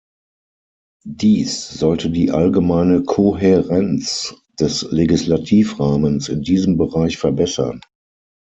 [1.05, 7.81] Dies sollte die allgemeine Kohärenz des Legislativrahmens in diesem Bereich verbessern.